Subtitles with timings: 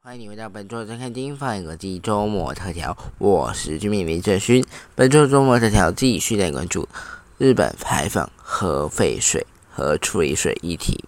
[0.00, 4.64] 欢迎你回到本周的《看经放眼国际周末特调》，我是居民李正勋。
[4.94, 6.88] 本周周末特调继续来关注
[7.36, 11.04] 日本排放核废水和处理水议题。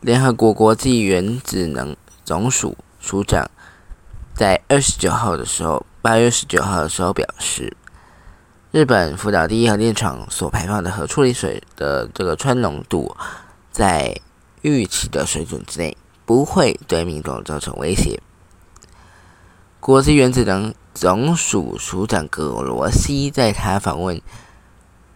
[0.00, 3.50] 联合国国际原子能总署署长
[4.34, 7.74] 在二十九号的时候，八月十九号的时候表示，
[8.70, 13.16] 日本福岛第一核电厂所排放的核处理水的这个氚浓度
[13.70, 14.20] 在
[14.62, 15.96] 预期的水准之内。
[16.26, 18.20] 不会对民众造成威胁。
[19.80, 24.20] 国际原子能总署署长格罗西在他访问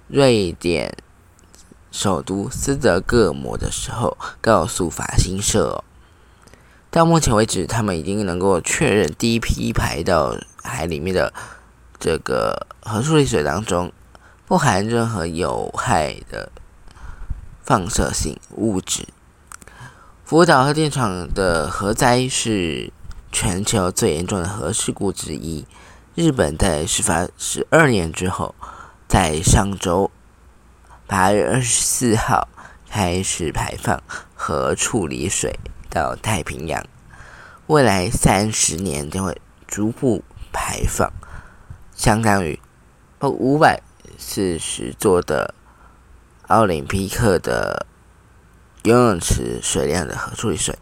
[0.08, 0.96] 瑞典
[1.90, 5.84] 首都斯德哥尔摩的时候，告诉法新社，
[6.90, 11.30] 到目前为止，他们已经能够确认第一批排到海里面的
[12.04, 13.92] 这个核处理水当中
[14.44, 16.50] 不含任何有害的
[17.62, 19.06] 放射性物质。
[20.24, 22.92] 福岛核电厂的核灾是
[23.30, 25.64] 全球最严重的核事故之一。
[26.16, 28.56] 日本在事发十二年之后，
[29.06, 30.10] 在上周
[31.06, 32.48] 八月二十四号
[32.90, 34.02] 开始排放
[34.34, 36.84] 核处理水到太平洋，
[37.68, 41.12] 未来三十年将会逐步排放，
[41.94, 42.58] 相当于
[43.20, 43.80] 五百
[44.18, 45.54] 四十座的
[46.48, 47.86] 奥林匹克的。
[48.84, 50.76] 游泳池水量的核处理水，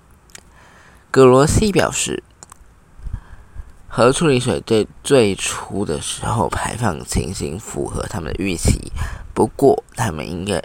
[1.11, 2.22] 格罗西表示，
[3.86, 8.91] 核处理水对最初的时候排放情形符合他们的预期，
[9.34, 10.62] 不过他们应该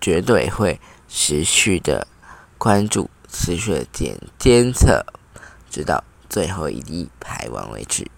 [0.00, 2.06] 绝对会持续的
[2.56, 5.04] 关注、持续的监监测，
[5.68, 8.10] 直到最后一滴排完为止。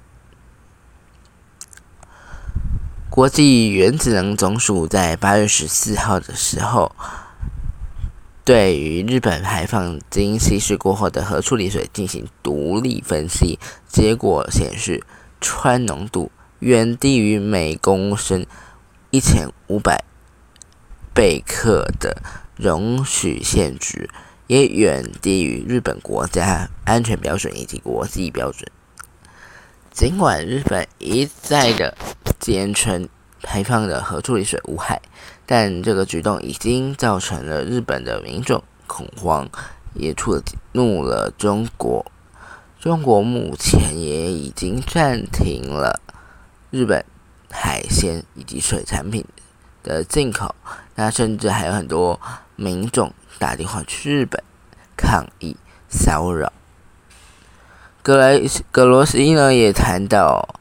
[3.17, 6.95] 国际原子能总署在八月十四号的时候。
[8.45, 15.03] 对于日本排放经稀释过后的核处理水进行独立分析，结果显示，
[15.41, 18.45] 氚浓度远低于每公升
[19.11, 20.05] 一千五百
[21.15, 22.21] 贝克的
[22.55, 24.11] 容许限值，
[24.47, 28.71] 也远低于日本国家安全标准以及国际标准。
[29.97, 31.97] 尽管日本一再的
[32.39, 33.09] 坚称
[33.43, 35.01] 排放的核处理水无害。
[35.47, 39.49] 但这个举动已经造成了日本的民众恐慌，
[39.95, 40.39] 也触
[40.73, 42.05] 怒了中国。
[42.79, 45.99] 中国目前也已经暂停了
[46.71, 47.03] 日本
[47.51, 49.25] 海鲜以及水产品
[49.83, 50.55] 的进口。
[50.97, 52.21] 那甚至还有很多
[52.55, 54.45] 民众打电话去日本
[54.95, 55.57] 抗议
[55.89, 56.53] 骚扰。
[58.07, 58.41] 格莱
[58.71, 60.61] 格罗斯伊呢也谈到，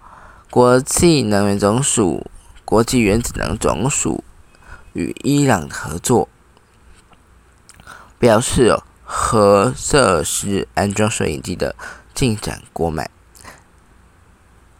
[0.49, 2.25] 国际能源总署、
[2.65, 4.23] 国际原子能总署。
[4.93, 6.27] 与伊朗合作，
[8.17, 11.75] 表示核设施安装摄影机的
[12.15, 13.11] 进展过慢。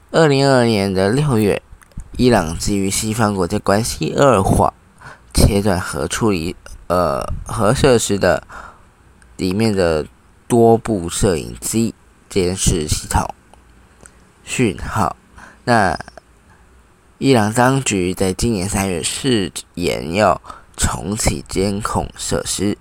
[0.10, 1.62] 二零二二年的六月，
[2.18, 4.74] 伊朗基于西方国家关系恶化，
[5.32, 6.56] 切断核处理
[6.88, 8.42] 呃核设施的
[9.38, 10.08] 里面的
[10.48, 11.94] 多部摄影机
[12.36, 13.34] 监视系统
[14.44, 15.16] 讯号。
[15.64, 15.98] 那
[17.18, 20.42] 伊朗当局在今年三月誓言要
[20.76, 22.78] 重启监控设施。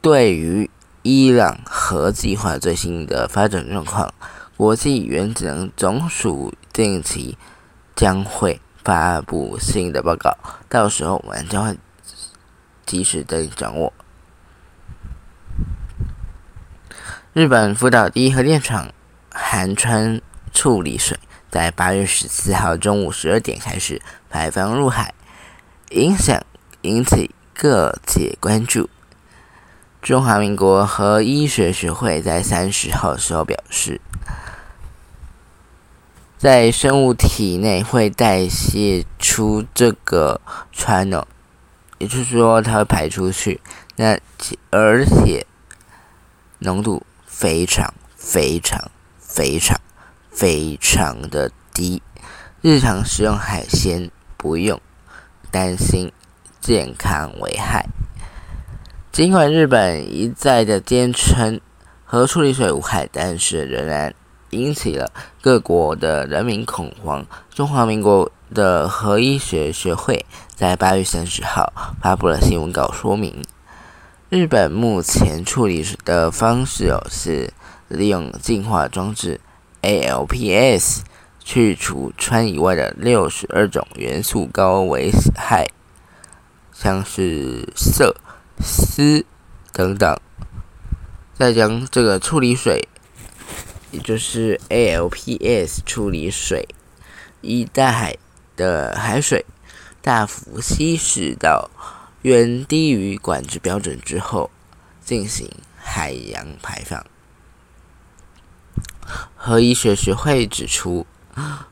[0.00, 0.70] 对于
[1.02, 4.14] 伊朗核计划最新的发展状况，
[4.56, 7.36] 国际原子能总署定期
[7.94, 10.34] 将会发布新的报告，
[10.70, 11.78] 到时候我们将会
[12.86, 13.92] 及时的掌握。
[17.38, 18.92] 日本福岛第一核电厂
[19.30, 20.20] 含川
[20.52, 21.16] 处理水。
[21.48, 25.14] 在八月十四号中午十二点开始排放入海，
[25.90, 26.42] 影响
[26.82, 28.90] 引起各界关注。
[30.02, 34.00] 中华民国核医学学会在三十号时候表示，
[36.36, 40.40] 在生物体内会代谢出这个
[40.74, 41.24] 氚哦，
[41.98, 43.60] 也就是说它会排出去，
[43.94, 44.18] 那
[44.70, 45.46] 而且
[46.58, 47.06] 浓度
[47.38, 49.78] 非常非常非常。
[50.30, 52.00] 非常的低，
[52.60, 54.80] 日常食用海鲜不用
[55.50, 56.12] 担心
[56.60, 57.88] 健康危害。
[59.10, 61.60] 尽管日本一再的坚称
[62.04, 64.14] 核处理水无害，但是仍然
[64.50, 65.10] 引起了
[65.42, 67.26] 各国的人民恐慌。
[67.52, 70.24] 中华民国的核医学学会
[70.54, 73.42] 在八月三十号发布了新闻稿，说明
[74.30, 77.50] 日本目前处理的方式哦是
[77.88, 79.40] 利用净化装置。
[79.80, 81.00] ALPS
[81.42, 85.66] 去除氚以外的六十二种元素高危害，
[86.74, 88.12] 像是铯、
[88.60, 89.24] 锶
[89.72, 90.20] 等等，
[91.32, 92.86] 再将这个处理水，
[93.92, 96.68] 也就是 ALPS 处理水，
[97.40, 98.18] 以大海
[98.56, 99.46] 的海水
[100.02, 101.70] 大幅稀释到
[102.28, 104.50] 远低于管制标准之后，
[105.02, 107.06] 进行海洋排放。
[109.34, 111.06] 核医学学会指出，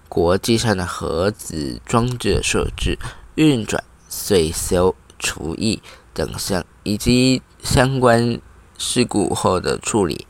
[0.08, 2.98] 国际上的核子装置设置、
[3.34, 5.82] 运转、税收、除役
[6.14, 8.40] 等项，以及相关
[8.78, 10.26] 事故后的处理，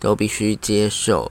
[0.00, 1.30] 都必须接受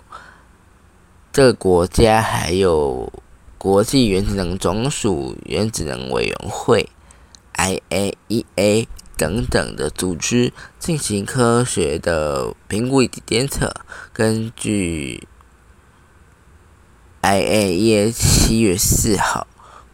[1.34, 3.12] 这国家还有
[3.58, 6.88] 国际原子能总署原子能委员会
[7.60, 13.74] （IAEA） 等等的组织进行科学的评估以及监测，
[14.14, 15.28] 根据。
[17.22, 19.46] IAEA 七月四号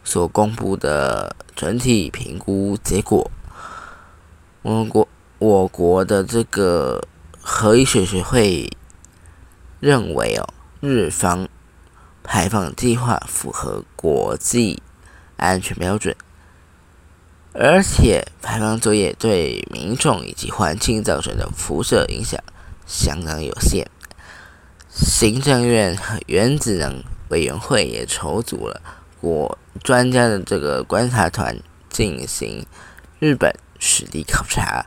[0.04, 3.28] 所公布的整体评估结果，
[4.62, 5.08] 我国
[5.40, 7.08] 我国的这个
[7.42, 8.70] 核医学学会
[9.80, 10.46] 认为哦，
[10.80, 11.48] 日方
[12.22, 14.80] 排放计划符合国际
[15.36, 16.14] 安全标准，
[17.58, 22.40] 而且排放作业对民众以及环境造成的辐射影响
[22.86, 23.88] 相当有限。
[24.90, 27.02] 行政院原子能。
[27.30, 28.80] 委员会也筹组了
[29.20, 31.58] 国专家的这个观察团，
[31.90, 32.64] 进行
[33.18, 34.86] 日本实地考察，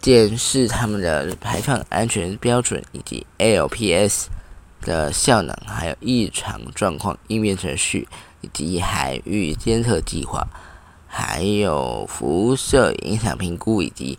[0.00, 4.26] 检视他们的排放安全标准以及 LPS
[4.82, 8.06] 的效能，还有异常状况应变程序，
[8.40, 10.46] 以及海域监测计划，
[11.08, 14.18] 还有辐射影响评估以及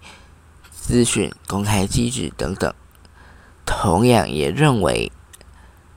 [0.69, 2.74] 资讯公开机制等等。
[3.65, 5.09] 同样也认为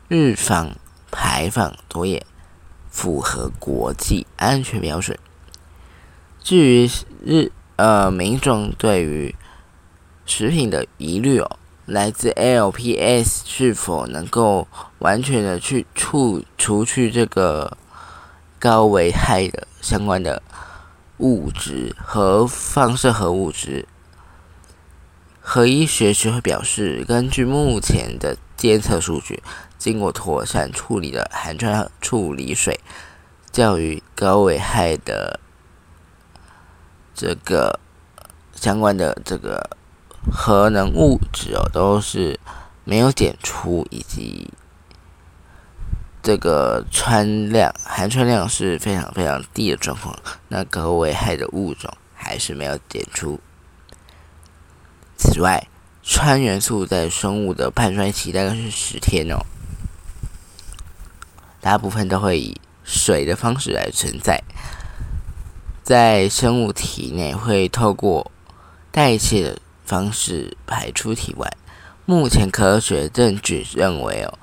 [0.06, 0.76] 日方。
[1.14, 2.24] 排放作业
[2.88, 5.18] 符合国际安全标准。
[6.42, 6.90] 至于
[7.22, 9.34] 日呃民众对于
[10.24, 14.66] 食品的疑虑哦，来自 LPS 是否能够
[15.00, 17.76] 完全的去除除去这个
[18.58, 20.42] 高危害的相关的
[21.22, 23.86] 物质和放射核物质？
[25.40, 29.42] 核医学学会表示，根据目前的监测数据。
[29.78, 32.78] 经过妥善处理的含川处理水，
[33.50, 35.40] 较于高危害的
[37.12, 37.80] 这个
[38.54, 39.76] 相关的这个
[40.32, 42.38] 核能物质哦，都是
[42.84, 44.52] 没有检出，以及
[46.22, 50.16] 这个氚量含氚量是非常非常低的状况。
[50.48, 53.40] 那个危害的物种还是没有检出。
[55.16, 55.66] 此外，
[56.04, 59.38] 氚元素在生物的半衰期大概是十天哦。
[61.60, 64.42] 大部分都会以水的方式来存在，
[65.84, 68.32] 在生物体内会透过
[68.90, 71.48] 代谢的方式排出体外。
[72.04, 74.38] 目前科学证据认为，哦，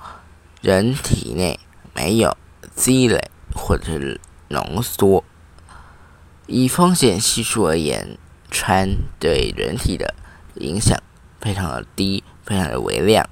[0.62, 1.60] 人体内
[1.94, 2.36] 没有
[2.74, 5.24] 积累或者浓缩。
[6.46, 8.18] 以风险系数而言，
[8.50, 10.14] 氚对人体的
[10.56, 11.00] 影响
[11.40, 13.28] 非常的低，非常的微量。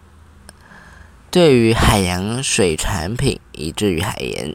[1.30, 4.54] 对于海洋水产品，以至于海盐，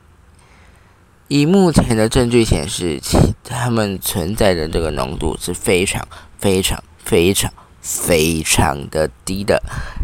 [1.28, 6.08] 以目前的证据显示，其它们存在的这个浓度是非常、
[6.38, 9.62] 非常、非常、非常的低的，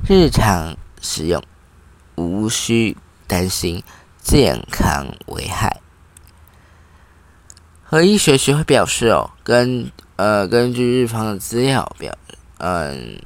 [0.08, 1.41] 日常使用
[2.15, 2.98] 无需
[3.29, 3.81] 担心
[4.21, 5.79] 健康危害。
[7.83, 12.17] 核医学学会表示，哦，根呃根据日方的资料表，
[12.57, 13.21] 嗯，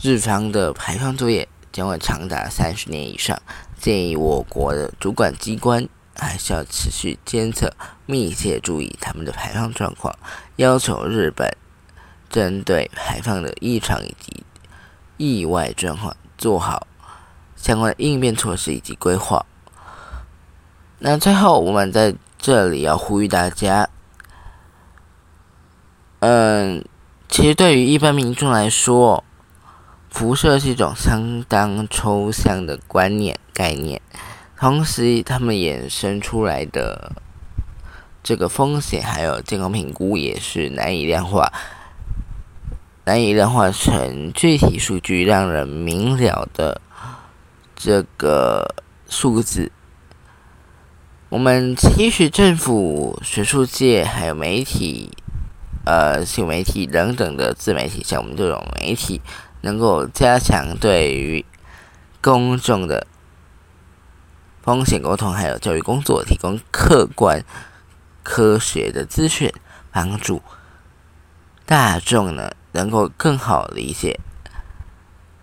[0.00, 1.46] 日方的排放作业。
[1.72, 3.40] 将会长达三十年以上，
[3.78, 7.72] 建议我国的主管机关还是要持续监测，
[8.04, 10.14] 密切注意他们的排放状况，
[10.56, 11.50] 要求日本
[12.28, 14.44] 针对排放的异常以及
[15.16, 16.86] 意外状况做好
[17.62, 19.46] 相关的应变措施以及规划。
[20.98, 23.88] 那最后，我们在这里要呼吁大家，
[26.18, 26.84] 嗯，
[27.30, 29.24] 其实对于一般民众来说。
[30.14, 33.98] 辐射是一种相当抽象的观念概念，
[34.58, 37.12] 同时，他们衍生出来的
[38.22, 41.50] 这个风险还有健康评估也是难以量化，
[43.06, 46.78] 难以量化成具体数据，让人明了的
[47.84, 48.76] 这个
[49.08, 49.72] 数字。
[51.30, 55.10] 我们期许政府、学术界还有媒体、
[55.84, 59.20] 呃新媒体等等的自媒体，像我们这种媒体。
[59.64, 61.44] 能够加强对于
[62.20, 63.06] 公众的
[64.60, 67.44] 风险沟通还有教育工作，提供客观
[68.24, 69.52] 科学的资讯，
[69.92, 70.42] 帮助
[71.64, 74.18] 大众呢能够更好理解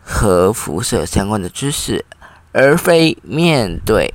[0.03, 2.03] 和辐射相关的知识，
[2.51, 4.13] 而非面对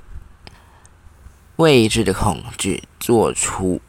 [1.57, 3.81] 未知的恐惧做出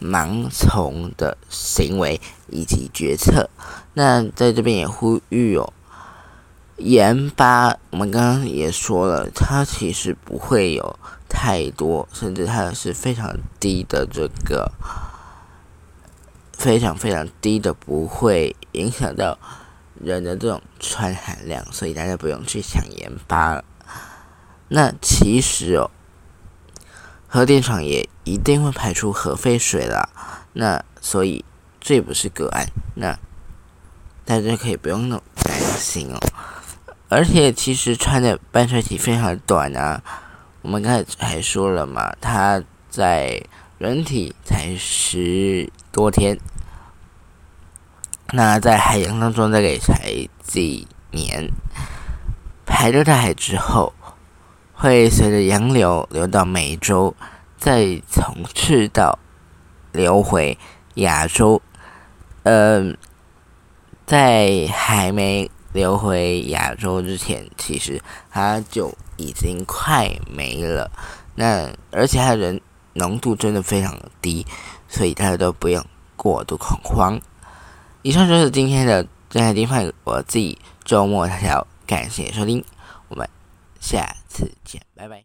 [0.00, 3.50] 盲从的行为以及决策。
[3.94, 5.72] 那在这边也呼吁哦。
[6.76, 14.72] 盐巴，我们刚刚也说了，它其实不会有太多，甚至它是非常低的这个，
[16.54, 19.38] 非常非常低的，不会影响到
[20.00, 23.62] 人的这种氚含量，所以大家不用去想盐巴了。
[24.72, 25.90] 那其实哦，
[27.26, 30.08] 核电厂也一定会排出核废水啦，
[30.52, 31.44] 那所以
[31.80, 33.18] 这不是个案，那
[34.24, 36.20] 大家可以不用那么担心哦。
[37.08, 40.00] 而且其实穿的半衰期非常短啊，
[40.62, 43.42] 我们刚才还说了嘛，它在
[43.78, 46.38] 人体才十多天，
[48.32, 51.50] 那在海洋当中大概才几年，
[52.64, 53.92] 排到大海之后，
[54.80, 57.14] 会随着洋流流到美洲，
[57.58, 59.18] 再从赤道
[59.92, 60.56] 流回
[60.94, 61.60] 亚洲，
[62.44, 62.96] 嗯，
[64.06, 65.50] 在还没。
[65.72, 70.90] 流回亚洲之前，其实它就已经快没了。
[71.36, 72.60] 那而且它人
[72.94, 74.44] 浓度真的非常低，
[74.88, 75.84] 所以大家都不用
[76.16, 77.20] 过度恐慌。
[78.02, 82.64] 以上就是今天的正海地方我自己周末条，感谢收听，
[83.80, 85.24] 下次见，拜拜。